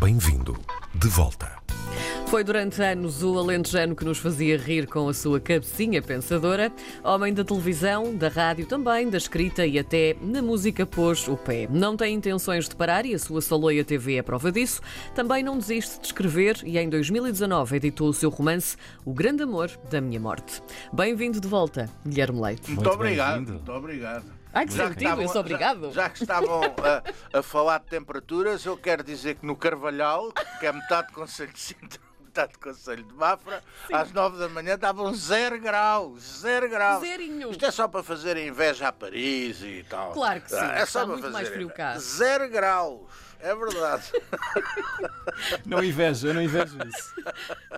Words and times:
Bem-vindo 0.00 0.56
de 0.94 1.08
volta. 1.08 1.50
Foi 2.28 2.44
durante 2.44 2.80
anos 2.82 3.22
o 3.22 3.38
alentejano 3.38 3.96
que 3.96 4.04
nos 4.04 4.18
fazia 4.18 4.58
rir 4.58 4.86
com 4.86 5.08
a 5.08 5.14
sua 5.14 5.40
cabecinha 5.40 6.00
pensadora. 6.02 6.70
Homem 7.02 7.32
da 7.32 7.42
televisão, 7.42 8.14
da 8.14 8.28
rádio 8.28 8.66
também, 8.66 9.08
da 9.08 9.16
escrita 9.16 9.66
e 9.66 9.78
até 9.78 10.14
na 10.20 10.42
música 10.42 10.84
pôs 10.84 11.26
o 11.26 11.36
pé. 11.36 11.66
Não 11.70 11.96
tem 11.96 12.14
intenções 12.14 12.68
de 12.68 12.76
parar 12.76 13.06
e 13.06 13.14
a 13.14 13.18
sua 13.18 13.40
Saloia 13.40 13.82
TV 13.84 14.16
é 14.16 14.22
prova 14.22 14.52
disso. 14.52 14.80
Também 15.14 15.42
não 15.42 15.58
desiste 15.58 16.00
de 16.00 16.06
escrever 16.06 16.58
e 16.64 16.78
em 16.78 16.88
2019 16.88 17.76
editou 17.76 18.08
o 18.10 18.14
seu 18.14 18.28
romance 18.30 18.76
O 19.04 19.12
Grande 19.14 19.42
Amor 19.42 19.70
da 19.90 20.00
Minha 20.00 20.20
Morte. 20.20 20.62
Bem-vindo 20.92 21.40
de 21.40 21.48
volta, 21.48 21.88
Guilherme 22.06 22.40
Leite. 22.40 22.68
Muito, 22.70 22.84
Muito 22.84 22.94
obrigado, 22.94 23.34
bem-vindo. 23.36 23.52
muito 23.54 23.72
obrigado. 23.72 24.37
Ai, 24.52 24.66
que 24.66 24.72
Já 24.72 24.84
que 24.84 24.94
sentido, 24.94 25.22
estavam- 25.22 25.40
obrigado. 25.40 25.92
Já, 25.92 26.02
já 26.02 26.10
que 26.10 26.22
estavam 26.22 26.60
a, 27.32 27.38
a 27.38 27.42
falar 27.42 27.78
de 27.80 27.86
temperaturas, 27.86 28.64
eu 28.64 28.76
quero 28.76 29.02
dizer 29.04 29.36
que 29.36 29.46
no 29.46 29.54
Carvalhal, 29.56 30.32
que 30.58 30.66
é 30.66 30.72
metade 30.72 31.08
de 31.08 31.12
Conselho 31.14 31.52
de 31.52 31.60
Sintra, 31.60 32.00
metade 32.24 32.52
de 32.52 32.58
Conselho 32.58 33.04
de 33.04 33.12
Mafra, 33.14 33.62
às 33.92 34.10
nove 34.12 34.38
da 34.38 34.48
manhã 34.48 34.74
estavam 34.74 35.12
zero 35.14 35.60
graus, 35.60 36.40
zero 36.40 36.68
graus. 36.68 37.00
Zerinho. 37.02 37.50
Isto 37.50 37.66
é 37.66 37.70
só 37.70 37.86
para 37.88 38.02
fazer 38.02 38.36
inveja 38.38 38.88
a 38.88 38.92
Paris 38.92 39.60
e 39.62 39.84
tal. 39.88 40.12
Claro 40.12 40.40
que 40.40 40.50
sim, 40.50 40.56
É 40.56 40.74
está 40.82 40.86
só 40.86 40.98
para 41.00 41.08
muito 41.08 41.22
fazer 41.22 41.32
mais 41.34 41.48
frio 41.48 41.70
cá. 41.70 41.98
Zero 41.98 42.48
graus, 42.48 43.02
é 43.40 43.54
verdade. 43.54 44.12
Não 45.64 45.84
invejo, 45.84 46.26
eu 46.26 46.34
não 46.34 46.42
invejo 46.42 46.76
isso. 46.86 47.14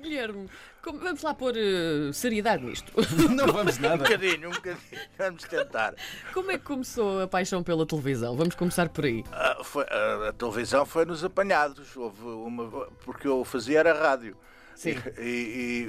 Guilherme, 0.00 0.48
como- 0.82 0.98
vamos 0.98 1.22
lá 1.22 1.34
pôr 1.34 1.54
eh, 1.56 2.10
seriedade 2.12 2.64
nisto. 2.64 2.92
Não 3.30 3.46
vamos 3.46 3.78
um 3.78 3.82
nada. 3.82 3.98
bocadinho, 3.98 4.48
um 4.48 4.52
bocadinho. 4.52 5.00
Vamos 5.18 5.44
tentar. 5.44 5.94
Como 6.32 6.50
é 6.50 6.58
que 6.58 6.64
começou 6.64 7.22
a 7.22 7.28
paixão 7.28 7.62
pela 7.62 7.84
televisão? 7.86 8.36
Vamos 8.36 8.54
começar 8.54 8.88
por 8.88 9.04
aí. 9.04 9.24
Ah, 9.32 9.58
foi- 9.62 9.86
ah, 9.90 10.28
a 10.28 10.32
televisão 10.32 10.84
foi 10.86 11.04
nos 11.04 11.24
apanhados, 11.24 11.96
houve 11.96 12.22
uma, 12.24 12.64
porque 13.04 13.26
eu 13.28 13.44
fazia 13.44 13.80
era 13.80 13.92
rádio. 13.92 14.36
Sim. 14.74 14.96
E, 15.18 15.22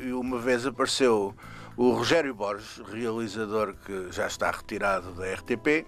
e- 0.04 0.08
e 0.08 0.14
uma 0.14 0.38
vez 0.40 0.66
apareceu 0.66 1.34
o 1.78 1.92
Rogério 1.92 2.34
Borges, 2.36 2.82
realizador 2.92 3.74
que 3.86 4.12
já 4.12 4.28
está 4.28 4.52
retirado 4.52 5.14
da 5.14 5.26
RTP, 5.34 5.86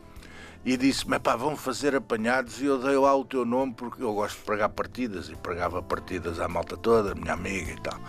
e 0.65 0.77
disse-me, 0.77 1.19
pá, 1.19 1.35
vão 1.35 1.57
fazer 1.57 1.93
apanhados 1.93 2.61
e 2.61 2.65
eu 2.65 2.77
dei 2.79 2.95
lá 2.95 3.13
o 3.13 3.25
teu 3.25 3.43
nome 3.43 3.73
porque 3.73 4.01
eu 4.01 4.13
gosto 4.13 4.37
de 4.37 4.45
pregar 4.45 4.69
partidas 4.69 5.27
e 5.27 5.35
pregava 5.35 5.83
partidas 5.83 6.39
à 6.39 6.47
malta 6.47 6.77
toda, 6.77 7.13
minha 7.13 7.33
amiga 7.33 7.71
e 7.73 7.81
tal. 7.81 7.99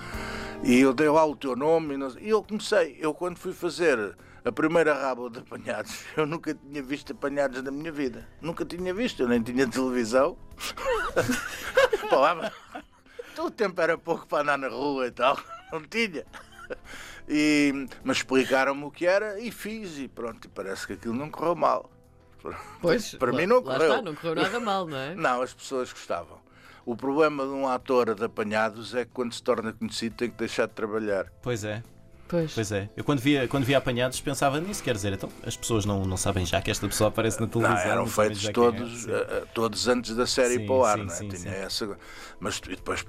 E 0.64 0.80
eu 0.80 0.94
dei 0.94 1.08
lá 1.08 1.24
o 1.26 1.36
teu 1.36 1.54
nome 1.54 1.94
e, 1.94 1.96
não 1.96 2.08
e 2.18 2.30
eu 2.30 2.42
comecei, 2.42 2.96
eu 3.00 3.12
quando 3.12 3.36
fui 3.38 3.52
fazer 3.52 4.16
a 4.44 4.50
primeira 4.52 4.94
rábula 4.94 5.30
de 5.30 5.38
apanhados, 5.40 6.04
eu 6.16 6.26
nunca 6.26 6.54
tinha 6.54 6.82
visto 6.82 7.12
apanhados 7.12 7.62
na 7.62 7.70
minha 7.70 7.92
vida. 7.92 8.26
Nunca 8.40 8.64
tinha 8.64 8.92
visto, 8.94 9.22
eu 9.22 9.28
nem 9.28 9.42
tinha 9.42 9.68
televisão. 9.68 10.36
Mas- 12.10 12.52
Todo 13.34 13.48
o 13.48 13.50
tempo 13.50 13.80
era 13.80 13.98
pouco 13.98 14.26
para 14.28 14.42
andar 14.42 14.58
na 14.58 14.68
rua 14.68 15.08
e 15.08 15.10
tal, 15.10 15.36
não 15.72 15.82
tinha. 15.82 16.24
E, 17.28 17.86
mas 18.04 18.18
explicaram-me 18.18 18.84
o 18.84 18.90
que 18.90 19.06
era 19.06 19.40
e 19.40 19.50
fiz 19.50 19.98
e 19.98 20.06
pronto, 20.08 20.48
parece 20.50 20.86
que 20.86 20.92
aquilo 20.92 21.14
não 21.14 21.28
correu 21.30 21.54
mal. 21.56 21.90
Pois, 22.80 23.14
para 23.16 23.32
lá- 23.32 23.38
mim 23.38 23.46
não 23.46 23.60
correu. 23.62 23.80
está, 23.90 24.02
não 24.02 24.14
correu 24.14 24.34
nada 24.36 24.60
mal, 24.60 24.86
não 24.86 24.96
é? 24.96 25.14
Não, 25.14 25.42
as 25.42 25.52
pessoas 25.52 25.92
gostavam. 25.92 26.38
O 26.86 26.94
problema 26.96 27.44
de 27.44 27.50
um 27.50 27.66
ator 27.66 28.14
de 28.14 28.24
apanhados 28.24 28.94
é 28.94 29.04
que 29.04 29.10
quando 29.12 29.32
se 29.32 29.42
torna 29.42 29.72
conhecido 29.72 30.16
tem 30.16 30.30
que 30.30 30.36
deixar 30.36 30.66
de 30.66 30.72
trabalhar. 30.74 31.26
Pois 31.42 31.64
é, 31.64 31.82
Pois. 32.28 32.52
pois 32.54 32.72
é. 32.72 32.88
Eu 32.96 33.04
quando 33.04 33.20
via, 33.20 33.46
quando 33.48 33.64
via 33.64 33.78
apanhados 33.78 34.20
pensava 34.20 34.60
nisso, 34.60 34.82
quer 34.82 34.94
dizer, 34.94 35.12
então 35.14 35.30
as 35.46 35.56
pessoas 35.56 35.84
não, 35.86 36.04
não 36.04 36.16
sabem 36.16 36.44
já 36.44 36.60
que 36.60 36.70
esta 36.70 36.86
pessoa 36.86 37.08
aparece 37.08 37.38
na 37.40 37.46
Não, 37.46 37.52
televisão. 37.52 37.90
eram 37.90 38.02
não 38.02 38.06
sabem 38.06 38.34
feitos 38.34 38.48
é, 38.48 38.52
todos, 38.52 39.08
eh, 39.08 39.44
todos 39.54 39.88
antes 39.88 40.14
da 40.16 40.26
série 40.26 40.56
Sim, 40.58 40.66
para 40.66 40.74
o 40.74 40.84
ar, 40.84 40.98
sim, 40.98 41.04
não 41.04 41.12
é? 41.12 41.16
sim, 41.16 41.28
Tinha 41.28 41.38
sim. 41.38 41.48
essa. 41.48 41.98
Mas 42.40 42.58
e 42.58 42.76
depois 42.76 43.04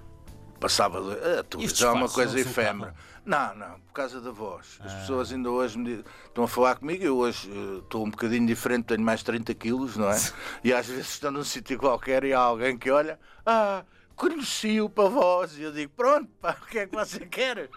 passava. 0.60 1.00
A 1.00 1.02
os 1.42 1.48
televisão 1.50 1.90
é 1.90 1.94
uma 1.94 2.10
coisa 2.10 2.34
não 2.34 2.40
efêmera. 2.40 2.96
Não, 3.26 3.56
não, 3.56 3.80
por 3.80 3.94
causa 3.94 4.22
da 4.22 4.30
voz. 4.32 4.78
As 4.84 4.94
pessoas 4.94 5.32
ainda 5.32 5.50
hoje 5.50 5.78
me 5.80 5.86
dizem- 5.86 6.06
estão 6.28 6.44
a 6.44 6.48
falar 6.48 6.76
comigo, 6.76 7.04
eu 7.04 7.18
hoje 7.18 7.50
eh, 7.52 7.80
estou 7.80 8.06
um 8.06 8.10
bocadinho 8.12 8.46
diferente, 8.46 8.86
tenho 8.86 9.02
mais 9.02 9.24
30 9.24 9.54
quilos, 9.56 9.98
não 9.98 10.10
é? 10.12 10.16
E 10.64 10.72
às 10.72 10.86
vezes 10.88 11.10
estou 11.10 11.32
num 11.32 11.44
sítio 11.44 11.80
qualquer 11.80 12.24
e 12.24 12.34
há 12.34 12.40
alguém 12.40 12.78
que 12.78 12.92
olha, 12.92 13.20
ah, 13.46 13.84
conheci-o 14.16 14.90
para 14.90 15.10
voz. 15.10 15.58
E 15.58 15.64
eu 15.64 15.72
digo, 15.72 15.92
pronto, 15.96 16.28
pá, 16.42 16.56
o 16.62 16.66
que 16.68 16.80
é 16.80 16.88
que 16.88 16.96
você 16.96 17.20
quer? 17.28 17.70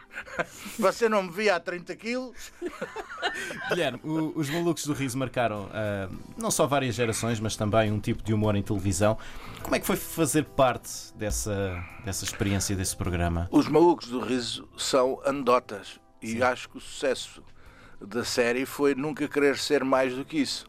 Você 0.78 1.09
não 1.09 1.22
me 1.25 1.31
via 1.32 1.56
há 1.56 1.60
30 1.60 1.94
quilos? 1.97 2.53
Guilherme, 3.69 4.00
o- 4.04 4.32
os 4.37 4.48
malucos 4.50 4.87
do 4.87 4.93
riso 4.93 5.16
marcaram 5.19 5.69
ah, 5.72 6.09
não 6.37 6.50
só 6.50 6.66
várias 6.66 6.94
gerações, 6.94 7.41
mas 7.41 7.56
também 7.56 7.91
um 7.93 8.00
tipo 8.00 8.22
de 8.22 8.32
humor 8.32 8.54
em 8.56 8.62
televisão. 8.62 9.19
Como 9.62 9.75
é 9.75 9.81
que 9.81 9.87
foi 9.87 9.97
fazer 9.97 10.44
parte 10.44 10.91
dessa, 11.15 11.82
dessa 12.04 12.25
experiência, 12.25 12.75
desse 12.77 12.97
programa? 12.97 13.48
Os 13.50 13.69
malucos 13.69 14.09
do 14.09 14.21
riso 14.21 14.69
são 14.77 15.21
anedotas 15.25 15.98
e 16.22 16.43
acho 16.43 16.69
que 16.69 16.78
o 16.78 16.81
sucesso 16.81 17.43
da 18.00 18.25
série 18.25 18.65
foi 18.65 18.94
nunca 18.94 19.27
querer 19.28 19.56
ser 19.59 19.84
mais 19.84 20.15
do 20.15 20.25
que 20.25 20.38
isso. 20.38 20.66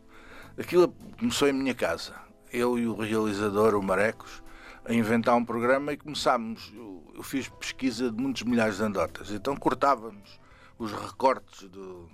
Aquilo 0.58 0.94
começou 1.18 1.48
em 1.48 1.54
minha 1.54 1.76
casa. 1.76 2.14
Eu 2.52 2.78
e 2.80 2.88
o 2.88 2.96
realizador, 2.96 3.76
o 3.76 3.82
Marecos, 3.84 4.42
a 4.90 4.94
inventar 4.94 5.36
um 5.36 5.46
programa 5.46 5.94
e 5.94 5.98
começámos. 5.98 6.72
Eu, 6.76 7.04
eu 7.16 7.22
fiz 7.24 7.48
pesquisa 7.48 8.12
de 8.12 8.20
muitos 8.20 8.42
milhares 8.42 8.78
de 8.78 8.84
anedotas. 8.84 9.30
Então 9.30 9.56
cortávamos 9.56 10.40
os 10.80 10.92
recortes 10.92 11.70
do, 11.70 12.10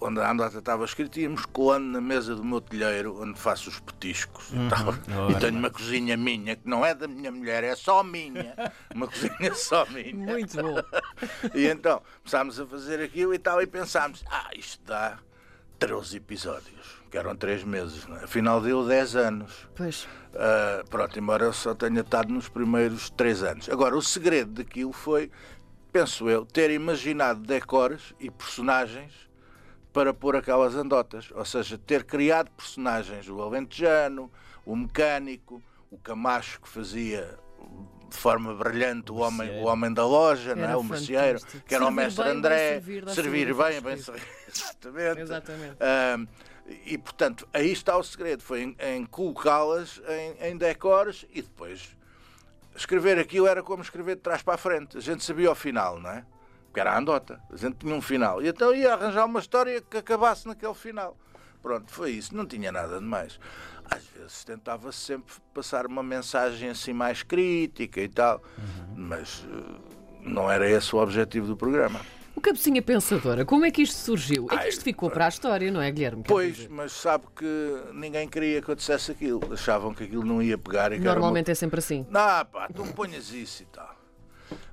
onde 0.00 0.18
a 0.18 0.28
andota 0.28 0.58
estava 0.58 0.84
escrita, 0.84 1.20
íamos 1.20 1.46
colando 1.46 1.86
na 1.86 2.00
mesa 2.00 2.34
do 2.34 2.44
meu 2.44 2.60
telheiro, 2.60 3.22
onde 3.22 3.38
faço 3.38 3.70
os 3.70 3.78
petiscos 3.78 4.50
e 4.50 4.68
tal. 4.68 4.88
Ora 4.88 5.32
E 5.32 5.38
tenho 5.38 5.56
uma 5.56 5.70
cozinha 5.70 6.16
minha, 6.16 6.56
que 6.56 6.68
não 6.68 6.84
é 6.84 6.96
da 6.96 7.06
minha 7.06 7.30
mulher, 7.30 7.62
é 7.62 7.76
só 7.76 8.02
minha. 8.02 8.56
Uma 8.92 9.06
cozinha 9.06 9.54
só 9.54 9.86
minha. 9.86 10.14
Muito 10.14 10.56
bom. 10.60 10.74
E 11.54 11.66
então 11.68 12.02
começámos 12.18 12.58
a 12.58 12.66
fazer 12.66 13.00
aquilo 13.00 13.32
e 13.32 13.38
tal, 13.38 13.62
e 13.62 13.66
pensámos, 13.68 14.24
ah, 14.28 14.50
isto 14.56 14.82
dá 14.84 15.16
13 15.78 16.16
episódios, 16.16 17.02
que 17.10 17.18
eram 17.18 17.36
3 17.36 17.64
meses, 17.64 18.06
não 18.06 18.16
é? 18.16 18.24
afinal 18.24 18.60
deu 18.60 18.86
10 18.86 19.16
anos. 19.16 19.68
Pois. 19.74 20.06
Ah, 20.34 20.82
pronto, 20.88 21.18
embora 21.18 21.44
eu 21.44 21.52
só 21.52 21.74
tenha 21.74 22.00
estado 22.00 22.32
nos 22.32 22.48
primeiros 22.48 23.10
3 23.10 23.42
anos. 23.42 23.68
Agora, 23.68 23.96
o 23.96 24.02
segredo 24.02 24.52
daquilo 24.52 24.92
foi, 24.92 25.30
penso 25.92 26.28
eu, 26.28 26.44
ter 26.44 26.70
imaginado 26.70 27.40
decores 27.40 28.14
e 28.18 28.30
personagens 28.30 29.12
para 29.92 30.12
pôr 30.12 30.36
aquelas 30.36 30.74
andotas. 30.74 31.30
Ou 31.34 31.44
seja, 31.44 31.78
ter 31.78 32.04
criado 32.04 32.50
personagens, 32.50 33.28
o 33.28 33.40
alentejano, 33.40 34.30
o 34.66 34.74
mecânico, 34.74 35.62
o 35.90 35.98
camacho 35.98 36.60
que 36.60 36.68
fazia 36.68 37.38
de 38.10 38.16
forma 38.16 38.54
brilhante 38.54 39.10
o 39.10 39.16
homem, 39.16 39.50
o 39.60 39.64
homem 39.64 39.92
da 39.92 40.06
loja, 40.06 40.54
não 40.54 40.68
é? 40.68 40.76
O 40.76 40.84
merceeiro, 40.84 41.40
que 41.66 41.74
era 41.74 41.84
o 41.84 41.90
mestre 41.90 42.28
André, 42.28 42.80
servir, 43.08 43.54
bem, 43.54 43.80
bem 43.80 43.96
servir. 43.96 44.22
Exatamente. 44.54 45.20
Exatamente. 45.20 45.76
E 46.86 46.96
portanto, 46.96 47.46
aí 47.52 47.72
está 47.72 47.96
o 47.96 48.02
segredo, 48.02 48.42
foi 48.42 48.62
em, 48.62 48.76
em 48.80 49.04
colocá-las 49.04 50.00
em, 50.08 50.48
em 50.48 50.56
decores 50.56 51.26
e 51.30 51.42
depois 51.42 51.94
escrever 52.74 53.18
aquilo 53.18 53.46
era 53.46 53.62
como 53.62 53.82
escrever 53.82 54.16
de 54.16 54.22
trás 54.22 54.42
para 54.42 54.54
a 54.54 54.58
frente. 54.58 54.96
A 54.96 55.00
gente 55.00 55.22
sabia 55.22 55.50
o 55.50 55.54
final, 55.54 56.00
não 56.00 56.10
é? 56.10 56.24
Porque 56.66 56.80
era 56.80 56.92
a 56.92 56.98
andota, 56.98 57.40
a 57.52 57.56
gente 57.56 57.76
tinha 57.76 57.94
um 57.94 58.00
final. 58.00 58.42
E 58.42 58.48
então 58.48 58.74
ia 58.74 58.94
arranjar 58.94 59.26
uma 59.26 59.40
história 59.40 59.80
que 59.80 59.98
acabasse 59.98 60.46
naquele 60.48 60.74
final. 60.74 61.16
Pronto, 61.62 61.90
foi 61.92 62.12
isso, 62.12 62.34
não 62.34 62.46
tinha 62.46 62.72
nada 62.72 62.98
de 62.98 63.04
mais. 63.04 63.38
Às 63.90 64.04
vezes 64.06 64.44
tentava-se 64.44 64.98
sempre 64.98 65.34
passar 65.52 65.86
uma 65.86 66.02
mensagem 66.02 66.70
assim 66.70 66.92
mais 66.92 67.22
crítica 67.22 68.00
e 68.00 68.08
tal, 68.08 68.42
mas 68.96 69.46
eh, 69.46 70.20
não 70.22 70.50
era 70.50 70.68
esse 70.68 70.94
o 70.96 70.98
objetivo 70.98 71.46
do 71.46 71.56
programa. 71.56 72.00
Cabecinha 72.44 72.82
Pensadora, 72.82 73.44
como 73.46 73.64
é 73.64 73.70
que 73.70 73.80
isto 73.80 73.96
surgiu? 73.96 74.46
É 74.50 74.58
que 74.58 74.68
isto 74.68 74.84
ficou 74.84 75.10
para 75.10 75.24
a 75.24 75.28
história, 75.28 75.70
não 75.70 75.80
é, 75.80 75.90
Guilherme? 75.90 76.24
Pois, 76.26 76.66
mas 76.68 76.92
sabe 76.92 77.24
que 77.34 77.84
ninguém 77.94 78.28
queria 78.28 78.60
que 78.60 78.68
eu 78.68 78.74
dissesse 78.74 79.12
aquilo. 79.12 79.40
Achavam 79.50 79.94
que 79.94 80.04
aquilo 80.04 80.24
não 80.24 80.42
ia 80.42 80.58
pegar 80.58 80.92
e 80.92 80.98
Normalmente 80.98 81.50
é 81.50 81.54
sempre 81.54 81.78
assim. 81.78 82.06
uma... 82.10 82.36
Não, 82.36 82.44
pá, 82.44 82.68
tu 82.68 82.84
me 82.84 82.92
ponhas 82.92 83.32
isso 83.32 83.62
e 83.62 83.66
tal. 83.66 83.96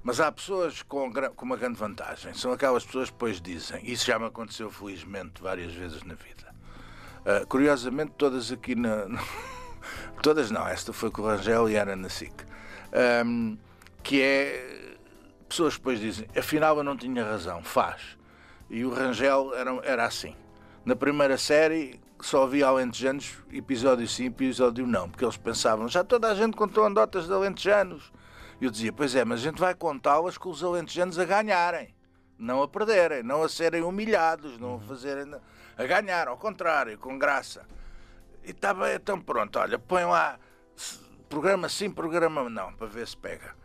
Mas 0.04 0.20
há 0.20 0.30
pessoas 0.30 0.82
com, 0.82 1.10
com 1.14 1.46
uma 1.46 1.56
grande 1.56 1.78
vantagem. 1.78 2.34
São 2.34 2.52
aquelas 2.52 2.84
pessoas 2.84 3.10
que 3.10 3.14
depois 3.14 3.40
dizem. 3.40 3.82
Isso 3.90 4.06
já 4.06 4.20
me 4.20 4.26
aconteceu 4.26 4.70
felizmente 4.70 5.42
várias 5.42 5.74
vezes 5.74 6.04
na 6.04 6.16
vida. 6.16 6.54
Ah, 7.26 7.46
curiosamente, 7.48 8.12
todas 8.18 8.52
aqui 8.52 8.76
na. 8.76 9.08
todas 10.22 10.52
não, 10.52 10.68
esta 10.68 10.92
foi 10.92 11.10
com 11.10 11.22
o 11.22 11.26
Rangel 11.26 11.70
e 11.70 11.76
era 11.76 11.96
na 11.96 12.10
SIC. 12.10 12.34
Ahm, 12.92 13.56
que 14.04 14.22
é. 14.22 14.81
Pessoas 15.52 15.74
depois 15.74 16.00
dizem, 16.00 16.30
afinal 16.34 16.78
eu 16.78 16.84
não 16.84 16.96
tinha 16.96 17.26
razão, 17.26 17.62
faz. 17.62 18.18
E 18.70 18.86
o 18.86 18.90
Rangel 18.90 19.54
era, 19.54 19.72
era 19.84 20.06
assim. 20.06 20.34
Na 20.86 20.96
primeira 20.96 21.38
série 21.38 22.00
só 22.22 22.44
havia 22.44 22.68
alentejanos, 22.68 23.34
episódio 23.52 24.08
sim, 24.08 24.28
episódio 24.28 24.88
não, 24.88 25.10
porque 25.10 25.26
eles 25.26 25.36
pensavam, 25.36 25.90
já 25.90 26.06
toda 26.06 26.32
a 26.32 26.36
gente 26.36 26.56
contou 26.56 26.86
anedotas 26.86 27.28
de 27.28 27.34
alentejanos. 27.34 28.14
E 28.62 28.66
eu 28.66 28.72
dizia, 28.72 28.94
pois 28.94 29.14
é, 29.14 29.26
mas 29.26 29.42
a 29.42 29.44
gente 29.44 29.60
vai 29.60 29.76
contá-las 29.76 30.38
com 30.38 30.50
os 30.50 30.64
alentejanos 30.64 31.20
a 31.20 31.26
ganharem, 31.26 31.94
não 32.40 32.64
a 32.64 32.68
perderem, 32.70 33.22
não 33.22 33.44
a 33.44 33.50
serem 33.50 33.82
humilhados, 33.82 34.58
não 34.58 34.76
a 34.76 34.80
fazerem 34.80 35.36
a 35.78 35.84
ganhar, 35.84 36.30
ao 36.30 36.38
contrário, 36.38 36.98
com 36.98 37.20
graça. 37.20 37.68
E 38.46 38.52
está 38.52 38.74
bem, 38.74 38.96
então 38.96 39.20
pronto, 39.20 39.60
olha, 39.60 39.78
põe 39.78 40.06
lá 40.06 40.40
programa 41.28 41.68
sim, 41.68 41.90
programa 41.92 42.50
não, 42.50 42.72
para 42.72 42.88
ver 42.88 43.06
se 43.06 43.18
pega. 43.18 43.60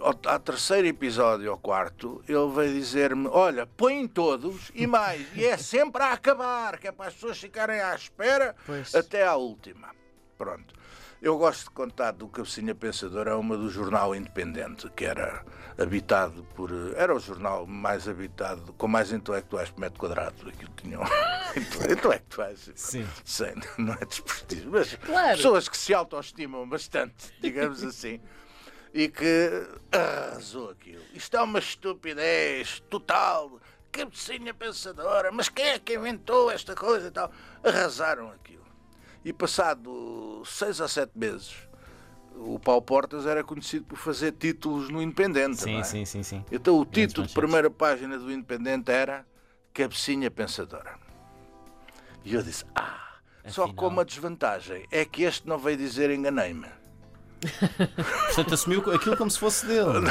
Ao, 0.00 0.38
terceiro 0.38 0.86
episódio, 0.86 1.50
ao 1.50 1.58
quarto, 1.58 2.22
ele 2.28 2.50
veio 2.54 2.74
dizer-me: 2.74 3.28
Olha, 3.28 3.66
põem 3.66 4.06
todos 4.08 4.70
e 4.74 4.86
mais. 4.86 5.26
E 5.34 5.44
é 5.44 5.56
sempre 5.56 6.02
a 6.02 6.12
acabar, 6.12 6.78
que 6.78 6.88
é 6.88 6.92
para 6.92 7.08
as 7.08 7.14
pessoas 7.14 7.38
ficarem 7.38 7.80
à 7.80 7.94
espera 7.94 8.54
Pois. 8.66 8.94
até 8.94 9.26
à 9.26 9.34
última. 9.36 9.88
Pronto. 10.36 10.74
Eu 11.22 11.38
gosto 11.38 11.64
de 11.64 11.70
contar 11.70 12.10
do 12.12 12.28
Cabecinha 12.28 12.74
Pensador, 12.74 13.28
é 13.28 13.34
uma 13.34 13.56
do 13.56 13.70
jornal 13.70 14.14
independente, 14.14 14.90
que 14.90 15.06
era 15.06 15.42
habitado 15.78 16.44
por. 16.54 16.70
Era 16.96 17.14
o 17.14 17.18
jornal 17.18 17.66
mais 17.66 18.06
habitado, 18.06 18.74
com 18.74 18.86
mais 18.86 19.10
intelectuais 19.10 19.70
por 19.70 19.80
metro 19.80 19.98
quadrado. 19.98 20.46
Aquilo 20.48 20.70
tinham. 20.76 21.02
intelectuais. 21.90 22.70
Sim. 22.74 23.06
Sem, 23.24 23.54
não 23.78 23.94
é 23.94 24.04
desprestígio, 24.04 24.70
mas 24.70 24.94
Claro. 24.96 25.36
pessoas 25.36 25.68
que 25.68 25.78
se 25.78 25.94
autoestimam 25.94 26.68
bastante, 26.68 27.32
digamos 27.40 27.82
assim, 27.82 28.20
e 28.94 29.08
que 29.08 29.66
arrasou 29.90 30.70
aquilo. 30.70 31.02
Isto 31.12 31.36
é 31.36 31.42
uma 31.42 31.58
estupidez 31.58 32.80
total, 32.88 33.60
cabecinha 33.90 34.54
pensadora, 34.54 35.32
mas 35.32 35.48
quem 35.48 35.66
é 35.66 35.78
que 35.80 35.94
inventou 35.94 36.48
esta 36.48 36.76
coisa 36.76 37.08
e 37.08 37.10
tal? 37.10 37.30
Arrasaram 37.64 38.30
aquilo. 38.30 38.64
E 39.24 39.32
passado 39.32 40.42
seis 40.46 40.78
ou 40.78 40.86
sete 40.86 41.18
meses, 41.18 41.52
o 42.36 42.58
Paulo 42.60 42.82
Portas 42.82 43.26
era 43.26 43.42
conhecido 43.42 43.84
por 43.84 43.98
fazer 43.98 44.32
títulos 44.32 44.88
no 44.88 45.02
Independente. 45.02 45.56
Sim, 45.56 45.80
é? 45.80 45.82
sim, 45.82 46.04
sim, 46.04 46.22
sim. 46.22 46.44
Então 46.52 46.78
o 46.78 46.84
Grandes 46.84 47.08
título 47.08 47.26
de 47.26 47.34
primeira 47.34 47.70
página 47.70 48.16
do 48.16 48.30
Independente 48.30 48.92
era 48.92 49.26
Cabecinha 49.72 50.30
Pensadora. 50.30 50.94
E 52.24 52.32
eu 52.32 52.42
disse, 52.42 52.64
ah, 52.76 53.18
só 53.46 53.64
Afinal. 53.64 53.74
com 53.74 53.88
uma 53.88 54.04
desvantagem, 54.04 54.86
é 54.90 55.04
que 55.04 55.24
este 55.24 55.48
não 55.48 55.58
veio 55.58 55.76
dizer 55.76 56.10
enganei-me. 56.10 56.83
Portanto, 58.26 58.54
assumiu 58.54 58.80
aquilo 58.92 59.16
como 59.16 59.30
se 59.30 59.38
fosse 59.38 59.66
dele. 59.66 60.10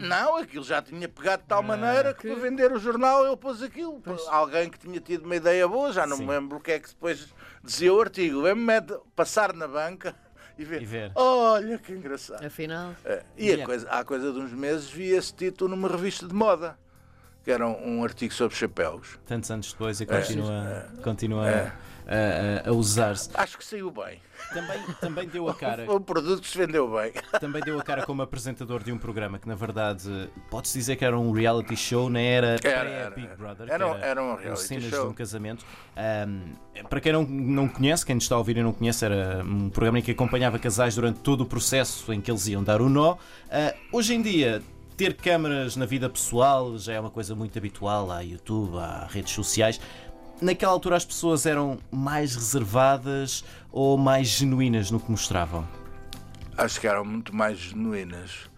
Não, 0.00 0.36
aquilo 0.36 0.64
já 0.64 0.80
tinha 0.82 1.08
pegado 1.08 1.42
de 1.42 1.48
tal 1.48 1.62
maneira 1.62 2.14
que, 2.14 2.22
que- 2.22 2.28
para 2.34 2.42
vender 2.42 2.72
o 2.72 2.78
jornal 2.78 3.26
ele 3.26 3.36
pôs 3.36 3.62
aquilo. 3.62 4.02
Alguém 4.28 4.68
que 4.70 4.78
tinha 4.78 5.00
tido 5.00 5.24
uma 5.24 5.36
ideia 5.36 5.66
boa, 5.68 5.92
já 5.92 6.06
não 6.06 6.16
Sim. 6.16 6.24
me 6.26 6.30
lembro 6.30 6.58
o 6.58 6.60
que 6.60 6.72
é 6.72 6.78
que 6.78 6.88
depois 6.88 7.28
dizia 7.62 7.92
o 7.92 8.00
artigo. 8.00 8.40
Lembro-me 8.40 8.72
é 8.72 8.80
de 8.80 8.94
passar 9.14 9.52
na 9.52 9.68
banca 9.68 10.14
e 10.58 10.64
ver. 10.64 10.82
E 10.82 10.84
ver. 10.86 11.12
Olha 11.14 11.78
que 11.78 11.92
engraçado. 11.92 12.44
Afinal, 12.44 12.94
É, 13.04 13.22
E 13.36 13.42
a 13.48 13.50
Guilherme. 13.50 13.64
coisa, 13.66 13.88
há 13.90 14.04
coisa 14.04 14.32
de 14.32 14.38
uns 14.38 14.52
meses 14.52 14.90
vi 14.90 15.08
esse 15.10 15.32
título 15.34 15.70
numa 15.76 15.88
revista 15.88 16.26
de 16.26 16.34
moda, 16.34 16.76
que 17.44 17.50
era 17.50 17.66
um, 17.66 17.98
um 17.98 18.04
artigo 18.04 18.32
sobre 18.32 18.56
chapéus. 18.56 19.18
Tantos 19.26 19.50
anos 19.50 19.72
depois 19.72 20.00
É. 20.00 20.04
e 20.04 20.06
continua, 20.06 20.86
continua 21.02 21.48
a, 21.48 21.72
a- 22.06 22.68
a 22.68 22.72
usar-se. 22.72 23.30
Acho 23.34 23.58
que 23.58 23.64
saiu 23.64 23.90
bem. 23.90 24.18
Também, 24.52 24.80
também 25.00 25.28
deu 25.28 25.48
a 25.48 25.54
cara. 25.54 25.84
Foi 25.86 25.96
um 25.96 26.00
produto 26.02 26.42
que 26.42 26.48
se 26.48 26.58
vendeu 26.58 26.90
bem. 26.94 27.12
Também 27.40 27.62
deu 27.62 27.78
a 27.78 27.82
cara 27.82 28.04
como 28.04 28.22
apresentador 28.22 28.82
de 28.82 28.92
um 28.92 28.98
programa 28.98 29.38
que, 29.38 29.48
na 29.48 29.54
verdade, 29.54 30.28
pode-se 30.50 30.76
dizer 30.76 30.96
que 30.96 31.04
era 31.04 31.16
um 31.18 31.30
reality 31.32 31.76
show 31.76 32.10
na 32.10 32.20
era 32.20 32.56
Era, 32.62 32.68
era, 32.68 33.10
pré-Big 33.10 33.26
era. 33.28 33.36
Brother. 33.36 33.70
Era 33.70 33.84
que 33.84 33.90
um- 33.90 33.96
era 34.02 34.22
um 34.22 34.32
o 34.32 34.36
reality 34.36 34.62
Cenas 34.66 34.84
show. 34.90 35.04
de 35.04 35.10
um 35.10 35.14
casamento. 35.14 35.64
Ahm, 35.96 36.52
para 36.90 37.00
quem 37.00 37.12
não, 37.12 37.22
não 37.24 37.68
conhece, 37.68 38.04
quem 38.04 38.14
nos 38.16 38.24
está 38.24 38.34
a 38.34 38.38
ouvir 38.38 38.56
e 38.56 38.62
não 38.62 38.72
conhece, 38.72 39.04
era 39.04 39.42
um 39.44 39.70
programa 39.70 39.98
em 40.00 40.02
que 40.02 40.10
acompanhava 40.10 40.58
casais 40.58 40.94
durante 40.96 41.20
todo 41.20 41.42
o 41.42 41.46
processo 41.46 42.12
em 42.12 42.20
que 42.20 42.30
eles 42.30 42.46
iam 42.48 42.62
dar 42.64 42.82
o 42.82 42.88
nó. 42.88 43.16
Ah, 43.50 43.74
hoje 43.92 44.14
em 44.14 44.22
dia. 44.22 44.62
Ter 44.94 45.14
câmaras 45.14 45.74
na 45.74 45.86
vida 45.86 46.08
pessoal 46.08 46.76
já 46.78 46.92
é 46.92 47.00
uma 47.00 47.10
coisa 47.10 47.34
muito 47.34 47.56
habitual. 47.58 48.10
Há 48.12 48.20
YouTube, 48.20 48.76
há 48.76 49.08
redes 49.10 49.32
sociais. 49.32 49.80
Naquela 50.42 50.72
altura 50.72 50.96
as 50.96 51.04
pessoas 51.04 51.46
eram 51.46 51.78
mais 51.90 52.34
reservadas 52.34 53.44
ou 53.70 53.96
mais 53.96 54.26
genuínas 54.26 54.90
no 54.90 54.98
que 54.98 55.08
mostravam? 55.10 55.66
Acho 56.58 56.80
que 56.80 56.86
eram 56.88 57.04
muito 57.04 57.34
mais 57.34 57.58
genuínas. 57.58 58.50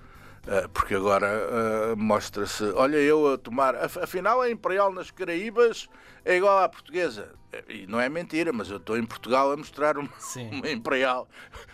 eh, 0.46 0.66
Porque 0.72 0.94
agora 0.94 1.26
eh, 1.28 1.94
mostra-se. 1.94 2.64
Olha, 2.72 2.96
eu 2.96 3.34
a 3.34 3.38
tomar. 3.38 3.74
af- 3.76 3.98
Afinal, 3.98 4.40
a 4.40 4.50
Imperial 4.50 4.92
nas 4.92 5.10
Caraíbas 5.10 5.86
é 6.24 6.36
igual 6.38 6.58
à 6.62 6.68
portuguesa. 6.68 7.32
E 7.68 7.86
não 7.86 8.00
é 8.00 8.08
mentira, 8.08 8.50
mas 8.52 8.70
eu 8.70 8.78
estou 8.78 8.96
em 8.96 9.04
Portugal 9.04 9.52
a 9.52 9.56
mostrar 9.56 9.98
uma, 9.98 10.08
uma 10.52 10.70
Imperial. 10.70 11.28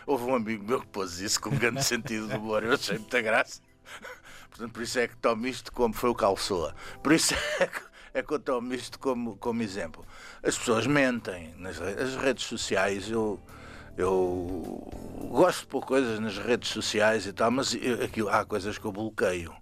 Houve 0.07 0.25
um 0.25 0.35
amigo 0.35 0.65
meu 0.65 0.81
que 0.81 0.89
pôs 0.89 1.21
isso 1.21 1.41
com 1.41 1.51
grande 1.51 1.85
sentido 1.85 2.27
de 2.29 2.35
humor. 2.37 2.65
Eu 2.65 2.75
achei 2.75 2.99
muita 2.99 3.21
graça. 3.23 3.61
Portanto, 4.51 4.73
por 4.73 4.83
isso 4.83 4.99
é 4.99 5.07
que 5.09 5.17
tomo 5.17 5.47
isto 5.47 5.73
como 5.73 5.95
foi 5.95 6.11
o 6.11 6.15
Calçoa. 6.15 6.75
Por 7.03 7.13
isso 7.13 7.33
é 7.61 7.67
que, 7.67 7.81
é 8.15 8.23
que 8.23 8.33
eu 8.33 8.39
tomo 8.39 8.73
isto 8.75 8.99
como, 8.99 9.37
como 9.37 9.63
exemplo. 9.63 10.05
As 10.43 10.59
pessoas 10.59 10.87
mentem. 10.87 11.55
Nas 11.59 11.79
re- 11.79 12.03
as 12.03 12.17
redes 12.17 12.45
sociais, 12.45 13.11
eu, 13.11 13.41
eu 13.97 14.89
gosto 15.31 15.61
de 15.61 15.67
pôr 15.67 15.85
coisas 15.85 16.19
nas 16.19 16.37
redes 16.39 16.69
sociais 16.71 17.27
e 17.27 17.33
tal, 17.33 17.51
mas 17.51 17.75
eu- 17.75 18.03
aquilo, 18.05 18.29
há 18.29 18.45
coisas 18.45 18.79
que 18.79 18.85
eu 18.85 18.93
bloqueio. 18.93 19.55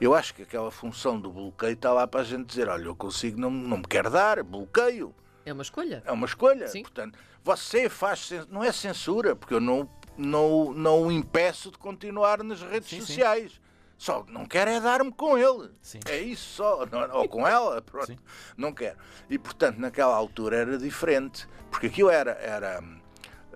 Eu 0.00 0.14
acho 0.14 0.32
que 0.34 0.42
aquela 0.42 0.70
função 0.70 1.18
do 1.20 1.30
bloqueio 1.32 1.72
está 1.72 1.92
lá 1.92 2.06
para 2.06 2.20
a 2.20 2.24
gente 2.24 2.46
dizer: 2.46 2.68
olha, 2.68 2.84
eu 2.84 2.94
consigo, 2.94 3.40
não, 3.40 3.50
não 3.50 3.78
me 3.78 3.84
quero 3.84 4.08
dar, 4.10 4.42
bloqueio. 4.44 5.12
é 5.44 5.52
uma 5.52 5.62
escolha. 5.62 6.02
É 6.06 6.12
uma 6.12 6.26
escolha. 6.26 6.68
Sim. 6.68 6.82
Portanto, 6.82 7.18
você 7.42 7.88
faz. 7.88 8.30
Não 8.48 8.62
é 8.62 8.70
censura, 8.70 9.34
porque 9.34 9.54
eu 9.54 9.60
não, 9.60 9.88
não, 10.16 10.72
não 10.72 11.02
o 11.06 11.10
impeço 11.12 11.72
de 11.72 11.78
continuar 11.78 12.44
nas 12.44 12.62
redes 12.62 12.88
Sim, 12.88 13.00
sim. 13.00 13.14
Só 13.98 14.24
não 14.28 14.46
quero 14.46 14.70
é 14.70 14.80
dar-me 14.80 15.10
com 15.12 15.36
ele. 15.36 15.70
Sim. 15.82 15.98
É 16.08 16.18
isso 16.18 16.54
só. 16.54 16.86
Não- 16.86 17.16
Ou 17.18 17.28
com 17.28 17.46
ela. 17.46 17.82
Pronto. 17.82 18.06
Sim. 18.06 18.16
Não 18.56 18.72
quero. 18.72 18.96
E, 19.28 19.36
portanto, 19.38 19.78
naquela 19.78 20.14
altura 20.14 20.56
era 20.58 20.78
diferente. 20.78 21.46
Porque 21.70 21.88
aquilo 21.88 22.08
era. 22.08 22.30
era 22.40 22.82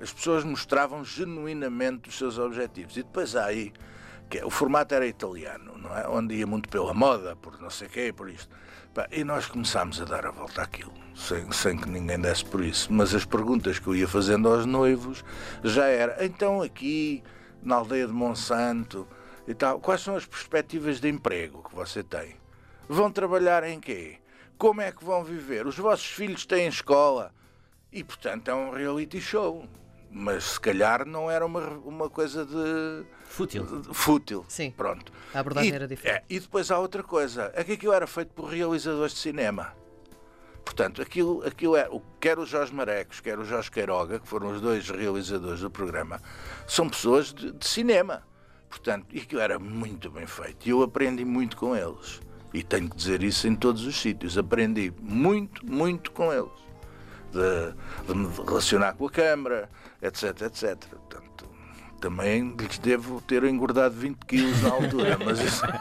as 0.01 0.13
pessoas 0.13 0.43
mostravam 0.43 1.05
genuinamente 1.05 2.09
os 2.09 2.19
seus 2.19 2.39
objetivos. 2.39 2.97
E 2.97 3.05
depois 3.05 3.37
há 3.37 3.45
aí. 3.47 3.73
Que 4.29 4.39
é- 4.39 4.45
o 4.45 4.51
formato 4.51 4.93
era 4.95 5.07
italiano, 5.07 5.79
não 5.79 5.97
é? 5.97 6.09
Onde 6.09 6.35
ia 6.35 6.47
muito 6.47 6.69
pela 6.69 6.93
moda, 6.93 7.37
por 7.37 7.61
não 7.61 7.71
sei 7.71 7.87
o 7.87 7.91
quê, 7.91 8.13
por 8.13 8.29
isto. 8.29 8.49
E 9.11 9.23
nós 9.25 9.47
começámos 9.47 10.01
a 10.03 10.05
dar 10.05 10.27
a 10.27 10.31
volta 10.31 10.61
àquilo, 10.63 10.93
sem, 11.15 11.51
sem 11.53 11.79
que 11.79 11.89
ninguém 11.89 12.19
desse 12.21 12.45
por 12.45 12.63
isso. 12.63 12.93
Mas 12.93 13.15
as 13.15 13.25
perguntas 13.25 13.79
que 13.79 13.87
eu 13.87 13.95
ia 13.95 14.09
fazendo 14.09 14.49
aos 14.49 14.67
noivos 14.67 15.25
já 15.65 15.87
era, 15.87 16.23
então 16.25 16.61
aqui 16.61 17.23
na 17.63 17.77
aldeia 17.77 18.07
de 18.07 18.13
Monsanto 18.13 19.07
e 19.47 19.55
tal, 19.55 19.81
quais 19.81 20.01
são 20.01 20.15
as 20.17 20.25
perspectivas 20.27 21.01
de 21.01 21.09
emprego 21.09 21.63
que 21.69 21.75
você 21.75 22.03
tem? 22.03 22.37
Vão 22.89 23.11
trabalhar 23.11 23.65
em 23.65 23.81
quê? 23.81 24.19
Como 24.59 24.81
é 24.81 24.93
que 24.93 25.05
vão 25.05 25.25
viver? 25.25 25.67
Os 25.67 25.77
vossos 25.77 26.07
filhos 26.07 26.47
têm 26.47 26.67
escola? 26.69 27.33
E 27.93 28.03
portanto 28.05 28.49
é 28.49 28.55
um 28.55 28.71
reality 28.71 29.21
show. 29.21 29.67
Mas 30.15 30.45
se 30.45 30.61
calhar 30.61 31.07
não 31.07 31.31
era 31.31 31.45
uma, 31.45 31.61
uma 31.79 32.11
coisa 32.11 32.45
de 32.45 33.05
Fútil. 33.25 33.65
fútil. 33.95 34.45
Sim. 34.47 34.71
Pronto. 34.71 35.11
A 35.33 35.41
abordagem 35.41 35.71
E- 35.71 35.75
era 35.75 35.89
diferente. 35.89 36.17
é, 36.19 36.25
e 36.29 36.39
depois 36.39 36.71
há 36.71 36.79
outra 36.79 37.03
coisa. 37.03 37.51
É 37.55 37.65
que 37.65 37.73
aquilo 37.73 37.93
era 37.95 38.07
feito 38.07 38.29
por 38.35 38.45
realizadores 38.51 39.15
de 39.15 39.21
cinema. 39.21 39.75
Portanto, 40.65 41.01
aquilo, 41.03 41.43
aquilo 41.47 41.77
é. 41.77 41.89
o- 41.91 42.01
Quer 42.21 42.39
o 42.39 42.45
Jorge 42.47 42.73
Marecos, 42.75 43.21
quer 43.21 43.39
o 43.39 43.45
Jorge 43.45 43.71
Queiroga, 43.71 44.21
que 44.21 44.29
foram 44.29 44.51
os 44.53 44.61
dois 44.61 44.89
realizadores 44.91 45.61
do 45.61 45.71
programa, 45.71 46.21
são 46.69 46.89
pessoas 46.89 47.33
de, 47.33 47.51
de 47.51 47.67
cinema. 47.67 48.23
Portanto, 48.73 49.07
e 49.13 49.21
aquilo 49.21 49.43
era 49.43 49.59
muito 49.59 50.11
bem 50.11 50.27
feito. 50.27 50.67
E 50.67 50.71
eu 50.71 50.83
aprendi 50.83 51.27
muito 51.27 51.59
com 51.59 51.77
eles. 51.77 52.23
E 52.55 52.63
tenho 52.63 52.89
que 52.89 52.97
dizer 52.97 53.23
isso 53.23 53.47
em 53.47 53.55
todos 53.55 53.85
os 53.85 54.01
sítios. 54.01 54.39
Aprendi 54.39 54.91
muito, 54.99 55.65
muito 55.67 56.11
com 56.11 56.33
eles. 56.33 56.51
De, 57.31 58.07
de 58.07 58.19
me 58.19 58.29
relacionar 58.35 58.95
com 58.95 59.07
a 59.07 59.11
Câmara, 59.11 59.69
etc, 60.01 60.41
etc. 60.41 60.77
Portanto, 60.89 61.47
também 62.01 62.57
lhes 62.59 62.79
devo 62.79 63.21
ter 63.21 63.45
engordado 63.45 63.95
20 63.95 64.17
quilos 64.27 64.63
na 64.63 64.71
altura, 64.71 65.19
mas 65.23 65.39
isso 65.39 65.63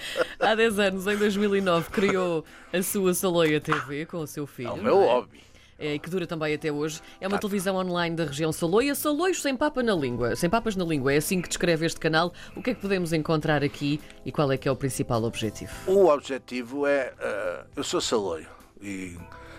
Há 0.38 0.54
10 0.54 0.78
anos, 0.78 1.06
em 1.08 1.16
2009, 1.16 1.90
criou 1.90 2.44
a 2.72 2.82
sua 2.82 3.14
Saloia 3.14 3.60
TV 3.60 4.06
com 4.06 4.18
o 4.18 4.26
seu 4.26 4.46
filho. 4.46 4.68
é 4.68 4.72
o 4.72 4.76
meu 4.76 5.02
é? 5.02 5.06
hobby. 5.06 5.49
É, 5.80 5.98
que 5.98 6.10
dura 6.10 6.26
também 6.26 6.54
até 6.54 6.70
hoje. 6.70 7.00
É 7.20 7.26
uma 7.26 7.38
televisão 7.38 7.76
online 7.76 8.14
da 8.14 8.24
região 8.24 8.52
Saloia. 8.52 8.94
Saloios 8.94 9.40
sem 9.40 9.56
papa 9.56 9.82
na 9.82 9.94
língua. 9.94 10.36
Sem 10.36 10.50
papas 10.50 10.76
na 10.76 10.84
língua. 10.84 11.14
É 11.14 11.16
assim 11.16 11.40
que 11.40 11.48
descreve 11.48 11.86
este 11.86 11.98
canal. 11.98 12.32
O 12.54 12.62
que 12.62 12.70
é 12.70 12.74
que 12.74 12.80
podemos 12.82 13.14
encontrar 13.14 13.64
aqui 13.64 13.98
e 14.24 14.30
qual 14.30 14.52
é 14.52 14.58
que 14.58 14.68
é 14.68 14.70
o 14.70 14.76
principal 14.76 15.24
objetivo? 15.24 15.72
O 15.86 16.06
objetivo 16.08 16.86
é. 16.86 17.14
eh, 17.18 17.64
eu 17.74 17.82
sou 17.82 18.00
saloio 18.00 18.46
e, 18.80 19.16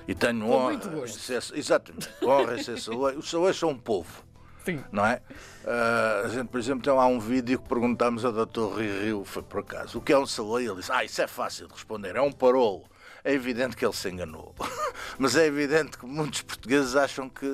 e 0.07 0.13
tenho 0.13 0.45
honra. 0.47 0.63
muito 0.65 0.89
gosto. 0.91 1.17
ser- 1.17 1.43
exatamente. 1.57 2.07
Honra 2.23 2.59
em 2.59 2.63
ser 2.63 2.79
saloio. 2.79 3.17
Os 3.17 3.27
saloios 3.29 3.57
são 3.57 3.69
um 3.69 3.77
povo. 3.77 4.23
Sim. 4.63 4.79
não 4.91 5.03
é? 5.03 5.19
Ah, 5.65 6.21
a 6.25 6.27
gente, 6.27 6.49
por 6.49 6.59
exemplo, 6.59 6.83
tem 6.83 6.93
lá 6.93 7.07
um 7.07 7.19
vídeo 7.19 7.57
que 7.59 7.67
perguntámos 7.67 8.23
ao 8.23 8.31
Dr. 8.31 8.61
Rui 8.61 9.03
Rio, 9.05 9.25
foi 9.25 9.41
por 9.41 9.61
acaso, 9.61 9.97
o 9.97 10.01
que 10.01 10.13
é 10.13 10.17
um 10.19 10.27
saloio? 10.27 10.73
Ele 10.73 10.79
disse, 10.81 10.91
ah, 10.91 11.03
isso 11.03 11.19
é 11.19 11.25
fácil 11.27 11.67
de 11.67 11.73
responder, 11.73 12.15
é 12.15 12.21
um 12.21 12.31
parolo. 12.31 12.83
É 13.23 13.33
evidente 13.33 13.75
que 13.75 13.83
ele 13.83 13.93
se 13.93 14.07
enganou. 14.09 14.53
Mas 15.17 15.35
é 15.35 15.45
evidente 15.45 15.97
que 15.97 16.05
muitos 16.05 16.41
portugueses 16.41 16.95
acham 16.95 17.29
que. 17.29 17.45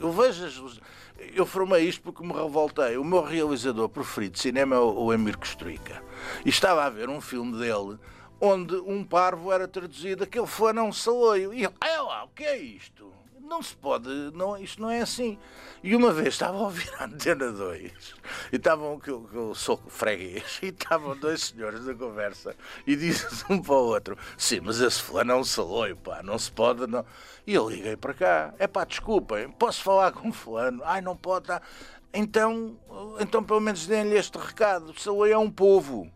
Eu 0.00 0.12
vejo. 0.12 0.80
Eu 1.34 1.44
formei 1.44 1.88
isto 1.88 2.02
porque 2.02 2.22
me 2.22 2.32
revoltei. 2.32 2.96
O 2.96 3.04
meu 3.04 3.22
realizador 3.22 3.88
preferido 3.88 4.34
de 4.34 4.40
cinema 4.40 4.76
é 4.76 4.78
o 4.78 5.12
Emir 5.12 5.36
Kusturica. 5.36 6.02
E 6.44 6.48
estava 6.48 6.84
a 6.84 6.90
ver 6.90 7.08
um 7.08 7.20
filme 7.20 7.58
dele 7.58 7.98
onde 8.40 8.76
um 8.76 9.02
parvo 9.04 9.52
era 9.52 9.66
traduzido, 9.66 10.24
aquele 10.24 10.46
é 10.78 10.82
um 10.82 10.92
saloio. 10.92 11.52
E 11.52 11.64
ele, 11.64 11.74
é 11.80 12.00
lá, 12.00 12.24
o 12.24 12.28
que 12.28 12.44
é 12.44 12.56
isto? 12.56 13.12
Não 13.48 13.62
se 13.62 13.74
pode, 13.74 14.08
não, 14.34 14.56
isto 14.56 14.80
não 14.80 14.90
é 14.90 15.00
assim. 15.00 15.38
E 15.82 15.96
uma 15.96 16.12
vez 16.12 16.28
estava 16.28 16.58
a 16.58 16.60
ouvir 16.60 16.92
a 16.98 17.04
Antena 17.04 17.50
2 17.50 18.14
e 18.52 18.56
estavam, 18.56 19.00
que 19.00 19.10
eu, 19.10 19.22
que 19.22 19.34
eu 19.34 19.54
sou 19.54 19.80
freguês, 19.88 20.58
e 20.62 20.66
estavam 20.66 21.16
dois 21.16 21.44
senhores 21.44 21.86
na 21.86 21.94
conversa 21.94 22.54
e 22.86 22.94
disse 22.94 23.44
um 23.50 23.60
para 23.60 23.74
o 23.74 23.86
outro: 23.86 24.18
Sim, 24.36 24.60
mas 24.60 24.80
esse 24.80 25.02
fulano 25.02 25.32
é 25.32 25.36
um 25.36 25.44
saloio, 25.44 25.96
pá, 25.96 26.22
não 26.22 26.38
se 26.38 26.52
pode. 26.52 26.86
Não. 26.86 27.04
E 27.46 27.54
eu 27.54 27.68
liguei 27.68 27.96
para 27.96 28.14
cá: 28.14 28.54
É 28.58 28.66
pá, 28.66 28.84
desculpem, 28.84 29.50
posso 29.52 29.82
falar 29.82 30.12
com 30.12 30.30
fulano? 30.32 30.82
Ai, 30.84 31.00
não 31.00 31.16
pode. 31.16 31.46
Tá. 31.46 31.62
Então, 32.12 32.76
então 33.18 33.42
pelo 33.42 33.60
menos 33.60 33.86
deem-lhe 33.86 34.16
este 34.16 34.36
recado: 34.36 34.90
o 34.90 35.00
saloio 35.00 35.32
é 35.32 35.38
um 35.38 35.50
povo 35.50 36.10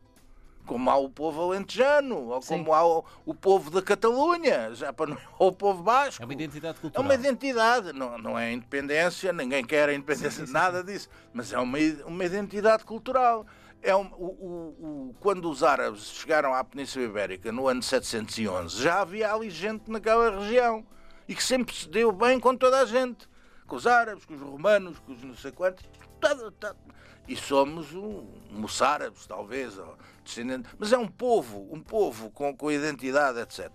como 0.66 0.88
há 0.90 0.96
o 0.96 1.08
povo 1.08 1.42
alentejano, 1.42 2.28
ou 2.28 2.42
Sim. 2.42 2.58
como 2.58 2.74
há 2.74 2.86
o, 2.86 3.04
o, 3.26 3.34
povo 3.34 3.70
da 3.70 3.82
Catalunha, 3.82 4.74
já 4.74 4.92
para 4.92 5.16
ou 5.38 5.48
o 5.48 5.52
povo 5.52 5.82
basco. 5.82 6.22
É 6.22 6.24
uma 6.24 6.32
identidade 6.32 6.78
cultural. 6.78 7.04
É 7.04 7.06
uma 7.06 7.14
identidade, 7.14 7.92
não, 7.92 8.18
não 8.18 8.38
é 8.38 8.52
independência, 8.52 9.32
ninguém 9.32 9.64
quer 9.64 9.88
a 9.88 9.94
independência, 9.94 10.46
sim, 10.46 10.52
nada 10.52 10.82
disso, 10.82 11.08
mas 11.32 11.52
é 11.52 11.58
uma, 11.58 11.78
uma 12.06 12.24
identidade 12.24 12.84
cultural. 12.84 13.46
É 13.82 13.94
um, 13.96 14.06
o, 14.12 14.26
o, 15.10 15.16
quando 15.18 15.50
os 15.50 15.64
árabes 15.64 16.04
chegaram 16.04 16.54
à 16.54 16.62
Península 16.62 17.04
Ibérica 17.04 17.50
no 17.50 17.66
ano 17.66 17.82
711, 17.82 18.80
já 18.80 19.00
havia 19.00 19.32
ali 19.32 19.50
gente 19.50 19.90
naquela 19.90 20.38
região 20.38 20.86
e 21.26 21.34
que 21.34 21.42
sempre 21.42 21.74
se 21.74 21.88
deu 21.88 22.12
bem 22.12 22.38
com 22.38 22.56
toda 22.56 22.80
a 22.80 22.84
gente, 22.84 23.28
com 23.72 23.76
os 23.76 23.86
árabes, 23.86 24.26
com 24.26 24.34
os 24.34 24.40
romanos, 24.42 24.98
com 24.98 25.14
os 25.14 25.22
não 25.22 25.34
sei 25.34 25.50
quantos, 25.50 25.82
e 27.26 27.34
somos 27.34 27.94
um, 27.94 28.26
moçárabes, 28.50 29.26
talvez, 29.26 29.78
ou 29.78 29.96
descendente, 30.22 30.68
mas 30.78 30.92
é 30.92 30.98
um 30.98 31.08
povo, 31.08 31.66
um 31.72 31.80
povo 31.80 32.28
com, 32.32 32.54
com 32.54 32.70
identidade, 32.70 33.40
etc. 33.40 33.70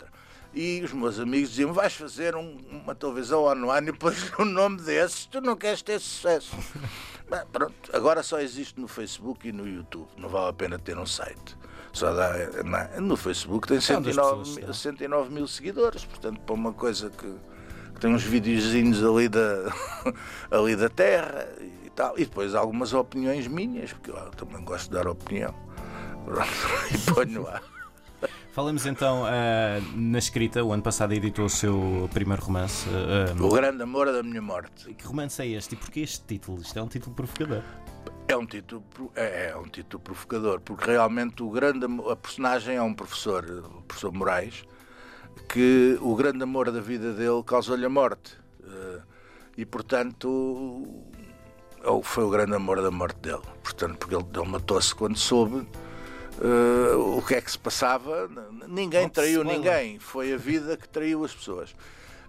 E 0.53 0.83
os 0.83 0.93
meus 0.93 1.19
amigos 1.19 1.49
diziam: 1.49 1.73
vais 1.73 1.95
fazer 1.95 2.35
um, 2.35 2.57
uma 2.69 2.93
televisão 2.93 3.45
online 3.45 3.89
e 3.89 3.93
pões 3.93 4.31
um 4.37 4.45
nome 4.45 4.83
desses, 4.83 5.25
tu 5.25 5.41
não 5.41 5.55
queres 5.55 5.81
ter 5.81 5.99
sucesso. 5.99 6.55
Bem, 7.27 7.41
pronto, 7.51 7.73
agora 7.91 8.21
só 8.21 8.39
existe 8.39 8.79
no 8.79 8.87
Facebook 8.87 9.49
e 9.49 9.51
no 9.51 9.67
YouTube, 9.67 10.09
não 10.15 10.29
vale 10.29 10.51
a 10.51 10.53
pena 10.53 10.77
ter 10.77 10.95
um 10.95 11.07
site. 11.07 11.57
Só 11.91 12.13
dá, 12.13 12.33
não, 12.63 13.01
no 13.01 13.17
Facebook 13.17 13.67
tem 13.67 13.81
109, 13.81 14.71
109 14.71 15.33
mil 15.33 15.47
seguidores, 15.47 16.05
portanto, 16.05 16.39
para 16.41 16.53
uma 16.53 16.71
coisa 16.71 17.09
que 17.09 17.35
tem 17.99 18.13
uns 18.13 18.23
videozinhos 18.23 19.03
ali 19.03 19.29
da, 19.29 19.73
ali 20.51 20.75
da 20.75 20.89
terra 20.89 21.47
e 21.85 21.89
tal, 21.89 22.13
e 22.17 22.25
depois 22.25 22.55
algumas 22.55 22.93
opiniões 22.93 23.47
minhas, 23.47 23.93
porque 23.93 24.11
eu 24.11 24.31
também 24.31 24.63
gosto 24.63 24.89
de 24.89 24.95
dar 24.95 25.07
opinião. 25.07 25.53
e 26.93 27.11
ponho 27.11 27.43
lá. 27.43 27.61
Falamos 28.51 28.87
então 28.87 29.21
uh, 29.21 29.27
na 29.95 30.17
escrita. 30.17 30.63
O 30.63 30.73
ano 30.73 30.81
passado 30.81 31.13
editou 31.13 31.45
o 31.45 31.49
seu 31.49 32.09
primeiro 32.11 32.43
romance. 32.43 32.87
Uh, 32.89 33.45
o 33.45 33.53
Grande 33.53 33.83
Amor 33.83 34.11
da 34.11 34.23
Minha 34.23 34.41
Morte. 34.41 34.93
Que 34.95 35.05
romance 35.05 35.41
é 35.43 35.47
este 35.47 35.75
e 35.75 35.77
porquê 35.77 35.99
este 35.99 36.25
título? 36.25 36.59
Isto 36.59 36.79
é 36.79 36.81
um 36.81 36.87
título 36.87 37.15
provocador. 37.15 37.61
É 38.27 38.35
um 38.35 38.47
título, 38.47 38.83
é, 39.15 39.51
é 39.51 39.55
um 39.55 39.67
título 39.67 40.01
provocador, 40.01 40.59
porque 40.59 40.89
realmente 40.89 41.43
o 41.43 41.49
grande, 41.51 41.85
a 42.09 42.15
personagem 42.15 42.75
é 42.75 42.81
um 42.81 42.93
professor, 42.93 43.45
o 43.45 43.81
professor 43.83 44.11
Moraes, 44.11 44.65
que 45.47 45.97
o 46.01 46.15
grande 46.15 46.43
amor 46.43 46.71
da 46.71 46.81
vida 46.81 47.13
dele 47.13 47.43
causou-lhe 47.45 47.85
a 47.85 47.89
morte. 47.89 48.33
Uh, 48.61 49.01
e 49.57 49.65
portanto 49.65 50.85
foi 52.03 52.23
o 52.23 52.29
grande 52.29 52.53
amor 52.53 52.81
da 52.81 52.91
morte 52.91 53.17
dele. 53.19 53.41
Portanto, 53.63 53.97
porque 53.97 54.15
ele, 54.15 54.25
ele 54.35 54.49
matou-se 54.49 54.93
quando 54.93 55.17
soube 55.17 55.67
uh, 56.39 57.17
o 57.17 57.21
que 57.21 57.35
é 57.35 57.41
que 57.41 57.51
se 57.51 57.59
passava. 57.59 58.29
Ninguém 58.67 59.07
traiu 59.09 59.43
ninguém, 59.43 59.99
foi 59.99 60.33
a 60.33 60.37
vida 60.37 60.77
que 60.77 60.87
traiu 60.87 61.23
as 61.23 61.33
pessoas. 61.33 61.75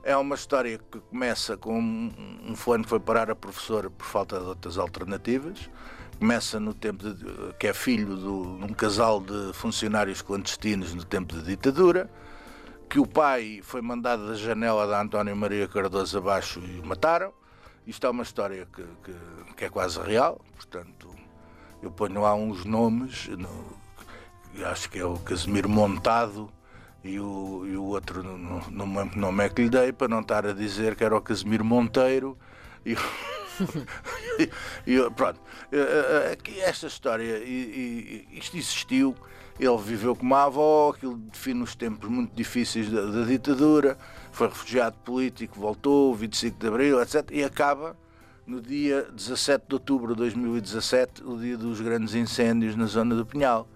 É 0.03 0.17
uma 0.17 0.37
história 0.37 0.79
que 0.79 1.01
começa 1.01 1.57
com 1.57 1.79
um, 1.79 2.55
fulano 2.57 2.85
que 2.85 2.91
foi 2.91 3.01
parar 3.01 3.31
a 3.31 3.35
professora 3.35 3.91
por 3.91 4.07
falta 4.07 4.39
de 4.39 4.47
outras 4.47 4.79
alternativas. 4.79 5.69
Começa 6.19 6.59
no 6.59 6.73
tempo 6.73 7.13
de, 7.13 7.55
que 7.59 7.67
é 7.67 7.73
filho 7.73 8.17
de 8.17 8.27
um 8.27 8.73
casal 8.75 9.21
de 9.21 9.53
funcionários 9.53 10.23
clandestinos 10.23 10.95
no 10.95 11.05
tempo 11.05 11.35
da 11.35 11.43
ditadura, 11.43 12.11
que 12.89 12.99
o 12.99 13.07
pai 13.07 13.61
foi 13.63 13.83
mandado 13.83 14.29
da 14.29 14.35
janela 14.35 14.87
da 14.87 15.01
António 15.01 15.37
Maria 15.37 15.69
Cardoso 15.69 16.17
abaixo 16.17 16.61
e 16.61 16.81
o 16.81 16.87
mataram. 16.87 17.33
Isto 17.87 18.07
é 18.07 18.11
uma 18.11 18.23
história 18.23 18.67
que, 18.67 18.83
que, 19.05 19.15
que 19.57 19.65
é 19.65 19.69
quase 19.69 20.01
real, 20.01 20.41
portanto, 20.55 21.09
eu 21.83 21.91
ponho 21.91 22.21
lá 22.21 22.35
uns 22.35 22.65
nomes, 22.65 23.29
no, 23.29 23.79
acho 24.67 24.91
que 24.91 24.99
é 24.99 25.05
o 25.05 25.19
Casimiro 25.19 25.69
Montado 25.69 26.51
e 27.05 27.19
o, 27.21 27.65
e 27.67 27.77
o 27.77 27.85
outro, 27.85 28.23
não, 28.23 28.61
não 28.71 28.87
me 28.87 28.99
lembro 28.99 29.13
que 29.13 29.19
nome 29.19 29.45
é 29.45 29.49
que 29.49 29.63
lhe 29.63 29.71
dei, 29.71 29.93
para 29.93 30.09
não 30.09 30.21
estar 30.21 30.45
a 30.45 30.53
dizer 30.53 30.97
que 30.97 31.05
era 31.05 31.17
o 31.17 31.21
Casimiro 31.21 31.65
Monteiro. 31.65 32.39
E, 34.39 34.49
e, 34.87 35.11
pronto, 35.11 35.41
eh, 35.73 36.37
eh, 36.47 36.61
esta 36.61 36.87
história, 36.87 37.43
isto 37.43 38.57
existiu, 38.57 39.17
ele 39.59 39.77
viveu 39.79 40.15
com 40.15 40.23
uma 40.23 40.45
avó, 40.45 40.93
aquilo 40.95 41.17
define 41.17 41.63
os 41.63 41.75
tempos 41.75 42.09
muito 42.09 42.35
difíceis 42.35 42.91
da, 42.91 43.07
da 43.07 43.25
ditadura, 43.25 43.99
foi 44.31 44.49
refugiado 44.49 44.97
político, 44.99 45.59
voltou, 45.59 46.15
25 46.15 46.59
de 46.59 46.69
Abril, 46.69 47.03
etc. 47.03 47.29
E 47.33 47.43
acaba 47.43 47.97
no 48.47 48.63
dia 48.63 49.03
17 49.13 49.67
de 49.69 49.75
outubro 49.75 50.15
de 50.15 50.19
2017, 50.21 51.25
o 51.25 51.37
dia 51.39 51.57
dos 51.57 51.81
grandes 51.81 52.15
incêndios 52.15 52.77
na 52.77 52.87
zona 52.87 53.15
do 53.15 53.27
Pinhal. 53.27 53.69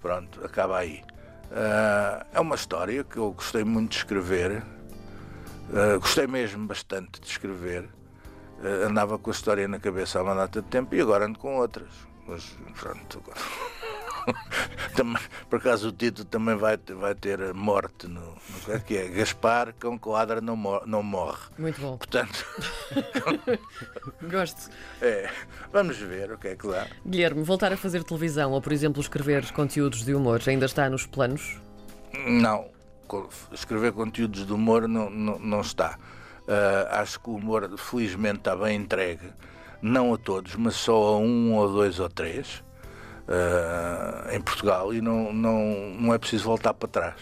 Pronto, 0.00 0.44
acaba 0.44 0.78
aí. 0.78 1.02
Uh, 1.50 2.24
é 2.32 2.40
uma 2.40 2.54
história 2.54 3.02
que 3.04 3.16
eu 3.16 3.32
gostei 3.32 3.64
muito 3.64 3.90
de 3.90 3.96
escrever. 3.98 4.62
Uh, 5.70 5.98
gostei 5.98 6.26
mesmo 6.26 6.66
bastante 6.66 7.20
de 7.20 7.26
escrever. 7.26 7.84
Uh, 8.62 8.88
andava 8.88 9.18
com 9.18 9.30
a 9.30 9.32
história 9.32 9.66
na 9.66 9.78
cabeça 9.78 10.18
há 10.18 10.22
uma 10.22 10.34
data 10.34 10.62
de 10.62 10.68
tempo 10.68 10.94
e 10.94 11.00
agora 11.00 11.26
ando 11.26 11.38
com 11.38 11.56
outras. 11.56 11.90
Mas 12.26 12.56
pronto. 12.78 13.22
também, 14.94 15.22
por 15.48 15.58
acaso 15.58 15.88
o 15.88 15.92
título 15.92 16.24
também 16.26 16.56
vai, 16.56 16.76
vai 16.76 17.14
ter 17.14 17.52
morte 17.54 18.06
no, 18.06 18.20
no 18.20 18.80
que 18.80 18.96
é 18.96 19.08
Gaspar 19.08 19.74
com 19.80 19.98
quadra 19.98 20.40
não, 20.40 20.56
mor, 20.56 20.86
não 20.86 21.02
morre. 21.02 21.40
Muito 21.58 21.80
bom. 21.80 21.96
Portanto, 21.96 22.44
gosto. 24.30 24.70
É, 25.00 25.30
vamos 25.72 25.96
ver 25.98 26.32
o 26.32 26.38
que 26.38 26.48
é 26.48 26.56
que 26.56 26.68
dá. 26.68 26.86
Guilherme, 27.06 27.42
voltar 27.42 27.72
a 27.72 27.76
fazer 27.76 28.04
televisão 28.04 28.52
ou, 28.52 28.60
por 28.60 28.72
exemplo, 28.72 29.00
escrever 29.00 29.50
conteúdos 29.52 30.04
de 30.04 30.14
humor 30.14 30.40
ainda 30.46 30.66
está 30.66 30.88
nos 30.88 31.06
planos? 31.06 31.60
Não, 32.26 32.66
escrever 33.52 33.92
conteúdos 33.92 34.46
de 34.46 34.52
humor 34.52 34.86
não, 34.86 35.10
não, 35.10 35.38
não 35.38 35.60
está. 35.60 35.98
Uh, 36.42 36.88
acho 36.90 37.20
que 37.20 37.30
o 37.30 37.36
humor, 37.36 37.70
felizmente, 37.78 38.38
está 38.38 38.56
bem 38.56 38.76
entregue. 38.76 39.32
Não 39.80 40.14
a 40.14 40.18
todos, 40.18 40.54
mas 40.56 40.74
só 40.76 41.14
a 41.14 41.18
um 41.18 41.54
ou 41.54 41.72
dois 41.72 41.98
ou 41.98 42.08
três 42.08 42.62
uh, 43.28 44.30
em 44.34 44.40
Portugal 44.40 44.92
e 44.92 45.00
não, 45.00 45.32
não, 45.32 45.94
não 45.98 46.14
é 46.14 46.18
preciso 46.18 46.44
voltar 46.44 46.74
para 46.74 46.88
trás. 46.88 47.20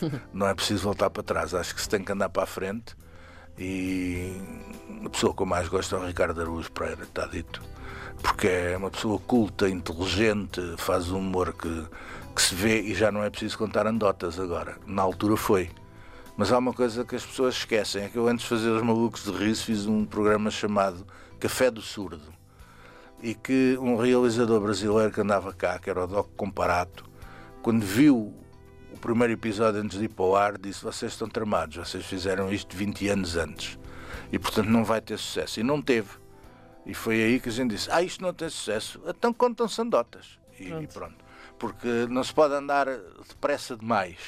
não 0.32 0.46
é 0.46 0.54
preciso 0.54 0.82
voltar 0.84 1.10
para 1.10 1.22
trás. 1.22 1.54
Acho 1.54 1.74
que 1.74 1.80
se 1.80 1.88
tem 1.88 2.02
que 2.02 2.12
andar 2.12 2.28
para 2.28 2.44
a 2.44 2.46
frente 2.46 2.96
e 3.58 4.32
a 5.04 5.10
pessoa 5.10 5.34
que 5.34 5.42
eu 5.42 5.46
mais 5.46 5.68
gosto 5.68 5.94
é 5.94 5.98
o 5.98 6.06
Ricardo 6.06 6.40
Araújo 6.40 6.70
Pereira, 6.72 7.02
está 7.04 7.26
dito. 7.26 7.62
Porque 8.22 8.46
é 8.46 8.76
uma 8.76 8.90
pessoa 8.90 9.18
culta, 9.18 9.68
inteligente, 9.68 10.60
faz 10.78 11.10
um 11.10 11.18
humor 11.18 11.52
que, 11.52 11.86
que 12.34 12.42
se 12.42 12.54
vê 12.54 12.80
e 12.80 12.94
já 12.94 13.10
não 13.10 13.22
é 13.22 13.30
preciso 13.30 13.58
contar 13.58 13.86
andotas 13.86 14.38
agora. 14.38 14.76
Na 14.86 15.02
altura 15.02 15.36
foi. 15.36 15.70
Mas 16.36 16.52
há 16.52 16.58
uma 16.58 16.72
coisa 16.72 17.04
que 17.04 17.16
as 17.16 17.26
pessoas 17.26 17.56
esquecem: 17.56 18.04
é 18.04 18.08
que 18.08 18.16
eu 18.16 18.28
antes 18.28 18.44
de 18.44 18.48
fazer 18.48 18.70
os 18.70 18.82
malucos 18.82 19.24
de 19.24 19.32
riso 19.32 19.64
fiz 19.64 19.86
um 19.86 20.04
programa 20.04 20.50
chamado 20.50 21.06
Café 21.38 21.70
do 21.70 21.82
Surdo 21.82 22.41
e 23.22 23.34
que 23.34 23.78
um 23.80 23.96
realizador 23.96 24.60
brasileiro 24.60 25.12
que 25.12 25.20
andava 25.20 25.52
cá, 25.52 25.78
que 25.78 25.88
era 25.88 26.04
o 26.04 26.06
Doc 26.06 26.30
Comparato, 26.36 27.08
quando 27.62 27.84
viu 27.84 28.34
o 28.92 28.98
primeiro 28.98 29.32
episódio 29.32 29.80
antes 29.80 29.98
de 29.98 30.06
ir 30.06 30.08
para 30.08 30.24
o 30.24 30.34
ar, 30.34 30.58
disse: 30.58 30.82
Vocês 30.82 31.12
estão 31.12 31.28
tramados, 31.28 31.76
vocês 31.76 32.04
fizeram 32.04 32.52
isto 32.52 32.76
20 32.76 33.08
anos 33.08 33.36
antes 33.36 33.78
e 34.32 34.38
portanto 34.38 34.68
não 34.68 34.84
vai 34.84 35.00
ter 35.00 35.18
sucesso. 35.18 35.60
E 35.60 35.62
não 35.62 35.80
teve. 35.80 36.10
E 36.84 36.94
foi 36.94 37.22
aí 37.22 37.38
que 37.38 37.48
a 37.48 37.52
gente 37.52 37.70
disse: 37.70 37.88
Ah, 37.90 38.02
isto 38.02 38.22
não 38.22 38.34
tem 38.34 38.48
sucesso, 38.48 39.00
então 39.06 39.32
contam-se 39.32 39.80
andotas. 39.80 40.38
E 40.58 40.66
pronto. 40.66 40.82
e 40.82 40.86
pronto. 40.88 41.24
Porque 41.58 41.88
não 42.08 42.24
se 42.24 42.34
pode 42.34 42.54
andar 42.54 42.86
depressa 43.28 43.76
demais 43.76 44.18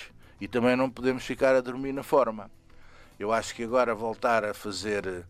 e 0.41 0.47
também 0.47 0.77
não 0.77 0.89
podemos 0.89 1.25
ficar 1.25 1.57
a 1.57 1.61
dormir 1.61 1.93
na 1.93 2.03
forma. 2.03 2.49
Eu 3.19 3.33
acho 3.33 3.55
que 3.55 3.65
agora 3.65 3.95
voltar 3.95 4.45
a 4.45 4.55
fazer 4.55 5.25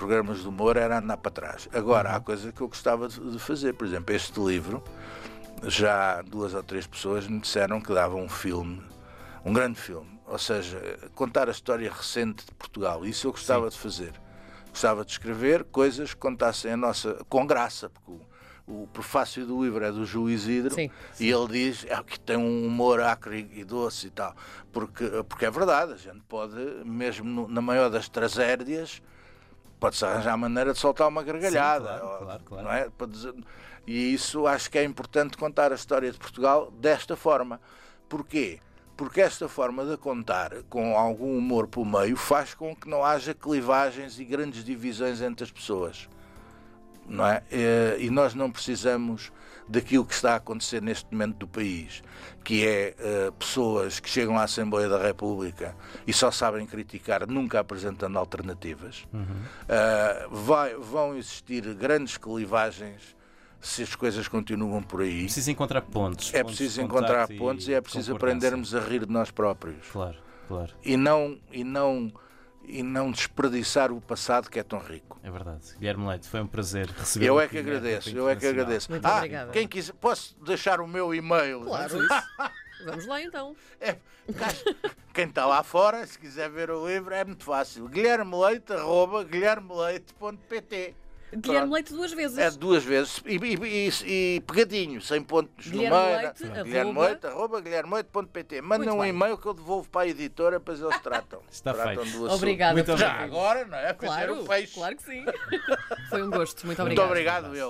programas 0.00 0.40
de 0.40 0.48
humor 0.48 0.78
era 0.78 0.98
andar 0.98 1.18
para 1.18 1.30
trás. 1.30 1.68
Agora, 1.74 2.12
há 2.12 2.16
uhum. 2.16 2.22
coisa 2.22 2.50
que 2.50 2.62
eu 2.62 2.68
gostava 2.68 3.06
de 3.06 3.38
fazer. 3.38 3.74
Por 3.74 3.86
exemplo, 3.86 4.14
este 4.14 4.40
livro, 4.40 4.82
já 5.64 6.22
duas 6.22 6.54
ou 6.54 6.62
três 6.62 6.86
pessoas 6.86 7.28
me 7.28 7.38
disseram 7.38 7.82
que 7.82 7.92
dava 7.92 8.16
um 8.16 8.28
filme, 8.28 8.82
um 9.44 9.52
grande 9.52 9.78
filme. 9.78 10.18
Ou 10.26 10.38
seja, 10.38 10.80
contar 11.14 11.48
a 11.48 11.50
história 11.50 11.92
recente 11.92 12.46
de 12.46 12.52
Portugal. 12.52 13.04
Isso 13.04 13.26
eu 13.26 13.32
gostava 13.32 13.70
Sim. 13.70 13.76
de 13.76 13.82
fazer. 13.82 14.12
Gostava 14.70 15.04
de 15.04 15.10
escrever 15.12 15.64
coisas 15.64 16.14
que 16.14 16.20
contassem 16.20 16.72
a 16.72 16.76
nossa. 16.78 17.22
com 17.28 17.46
graça, 17.46 17.90
porque 17.90 18.10
o, 18.10 18.82
o 18.84 18.86
prefácio 18.90 19.44
do 19.44 19.62
livro 19.62 19.84
é 19.84 19.92
do 19.92 20.06
Júlio 20.06 20.34
Isidro 20.34 20.74
Sim. 20.76 20.90
e 21.18 21.28
ele 21.28 21.48
diz 21.48 21.84
é, 21.84 22.02
que 22.02 22.18
tem 22.18 22.38
um 22.38 22.66
humor 22.66 23.02
acre 23.02 23.50
e 23.52 23.64
doce 23.64 24.06
e 24.06 24.10
tal. 24.10 24.34
Porque, 24.72 25.04
porque 25.28 25.44
é 25.44 25.50
verdade, 25.50 25.92
a 25.92 25.96
gente 25.96 26.20
pode, 26.26 26.54
mesmo 26.86 27.28
no- 27.28 27.48
na 27.48 27.60
maior 27.60 27.90
das 27.90 28.08
tragédias, 28.08 29.02
pode-se 29.80 30.04
arranjar 30.04 30.34
a 30.34 30.36
maneira 30.36 30.72
de 30.72 30.78
soltar 30.78 31.08
uma 31.08 31.22
gargalhada. 31.22 31.84
claro, 31.98 32.06
ou- 32.06 32.18
claro, 32.18 32.42
claro. 32.44 32.64
não 32.64 32.72
é? 32.72 32.88
E 33.86 34.12
isso 34.14 34.46
acho 34.46 34.70
que 34.70 34.78
é 34.78 34.84
importante 34.84 35.36
contar 35.36 35.72
a 35.72 35.74
história 35.74 36.12
de 36.12 36.18
Portugal 36.18 36.70
desta 36.78 37.16
forma. 37.16 37.60
Porquê? 38.08 38.60
Porque 38.96 39.20
esta 39.22 39.48
forma 39.48 39.84
de 39.86 39.96
contar, 39.96 40.52
com 40.68 40.96
algum 40.96 41.36
humor 41.38 41.66
pelo 41.66 41.86
meio, 41.86 42.16
faz 42.16 42.52
com 42.54 42.76
que 42.76 42.86
não 42.88 43.02
haja 43.02 43.32
clivagens 43.34 44.18
e 44.20 44.24
grandes 44.24 44.62
divisões 44.62 45.22
entre 45.22 45.42
as 45.44 45.50
pessoas. 45.50 46.08
Não 47.10 47.26
é? 47.26 47.42
Eh, 47.50 47.96
E 48.00 48.08
nós 48.10 48.34
não 48.34 48.50
precisamos 48.50 49.32
daquilo 49.68 50.04
que 50.04 50.14
está 50.14 50.32
a 50.32 50.36
acontecer 50.36 50.80
neste 50.80 51.06
momento 51.12 51.36
do 51.38 51.46
país, 51.48 52.02
que 52.44 52.64
é 52.66 52.94
eh, 52.98 53.30
pessoas 53.38 53.98
que 54.00 54.08
chegam 54.08 54.38
à 54.38 54.44
Assembleia 54.44 54.88
da 54.88 54.98
República 55.00 55.76
e 56.06 56.12
só 56.12 56.30
sabem 56.30 56.64
criticar, 56.66 57.26
nunca 57.26 57.58
apresentando 57.60 58.16
alternativas. 58.18 59.06
Eh, 59.68 60.26
vai- 60.30 60.74
vão 60.76 61.16
existir 61.16 61.62
grandes 61.74 62.16
clivagens 62.16 63.16
se 63.60 63.82
as 63.82 63.94
coisas 63.94 64.26
continuam 64.26 64.82
por 64.82 65.02
aí. 65.02 65.24
Preciso 65.24 65.50
encontrar 65.50 65.82
pontos. 65.82 66.32
É 66.32 66.38
pontos 66.42 66.56
preciso 66.56 66.80
de 66.80 66.86
encontrar 66.86 67.28
pontos 67.38 67.68
e 67.68 67.74
é 67.74 67.80
preciso 67.80 68.14
aprendermos 68.16 68.74
a 68.74 68.80
rir 68.80 69.04
de 69.06 69.12
nós 69.12 69.30
próprios 69.30 69.86
Claro, 69.92 70.16
claro. 70.48 70.72
e 70.84 70.96
não 70.96 71.38
e 71.52 71.62
não 71.62 72.10
e 72.70 72.82
não 72.82 73.10
desperdiçar 73.10 73.92
o 73.92 74.00
passado 74.00 74.48
que 74.48 74.58
é 74.58 74.62
tão 74.62 74.78
rico. 74.78 75.18
É 75.22 75.30
verdade. 75.30 75.74
Guilherme 75.78 76.06
Leite, 76.06 76.28
foi 76.28 76.40
um 76.40 76.46
prazer 76.46 76.88
receber 76.88 77.26
Eu 77.26 77.40
é 77.40 77.48
que 77.48 77.58
agradeço, 77.58 78.10
eu 78.10 78.28
é 78.28 78.36
que 78.36 78.46
agradeço. 78.46 78.90
Muito 78.90 79.04
ah, 79.04 79.16
obrigada. 79.16 79.52
quem 79.52 79.68
quiser, 79.68 79.92
posso 79.94 80.36
deixar 80.42 80.80
o 80.80 80.86
meu 80.86 81.14
e-mail? 81.14 81.62
Claro. 81.62 81.98
Vamos 82.84 83.06
lá 83.06 83.22
então. 83.22 83.54
É, 83.80 83.96
quem 85.12 85.24
está 85.24 85.44
lá 85.44 85.62
fora, 85.62 86.06
se 86.06 86.16
quiser 86.16 86.48
ver 86.50 86.70
o 86.70 86.86
livro, 86.86 87.12
é 87.12 87.24
muito 87.24 87.42
fácil. 87.42 87.88
guilhermeleite, 87.88 88.72
arroba, 88.72 89.24
guilhermeleite.pt 89.24 90.94
Guilherme 91.32 91.42
Pronto. 91.60 91.72
Leite 91.74 91.92
duas 91.92 92.12
vezes. 92.12 92.38
É 92.38 92.50
duas 92.50 92.82
vezes 92.84 93.22
e, 93.24 93.36
e- 93.36 93.88
e- 93.88 94.36
e 94.36 94.40
pegadinho, 94.40 95.00
sem 95.00 95.22
pontos 95.22 95.66
Guilherme 95.68 95.96
no 95.96 96.02
meio. 96.04 96.20
Leite, 96.22 96.44
arroba- 96.44 96.62
Guilhermeleite, 96.64 97.26
arroba, 97.26 97.60
guilhermeleite.pt. 97.60 98.60
Mandem 98.62 98.88
Muito 98.88 99.00
um 99.00 99.04
e-mail 99.04 99.38
que 99.38 99.46
eu 99.46 99.54
devolvo 99.54 99.88
para 99.88 100.02
a 100.02 100.08
editora, 100.08 100.58
depois 100.58 100.80
eles 100.80 100.98
tratam. 101.00 101.40
Está 101.50 101.72
tratam 101.72 102.04
feito. 102.04 102.30
Obrigada 102.32 102.72
Muito 102.74 102.96
Já 102.96 103.12
agora, 103.12 103.64
não 103.64 103.76
é? 103.78 103.94
Fazer 103.94 103.96
Claro, 104.26 104.44
claro 104.74 104.96
que 104.96 105.02
sim. 105.02 105.24
Foi 106.10 106.22
um 106.22 106.30
gosto. 106.30 106.66
Muito 106.66 106.82
Muito 106.82 107.00
obrigada. 107.02 107.46
obrigado, 107.48 107.56
eu. 107.56 107.68